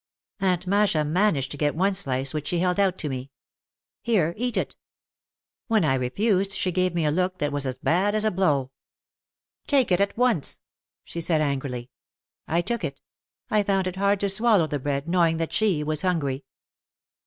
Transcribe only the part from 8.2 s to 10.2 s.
a blow. "Take it at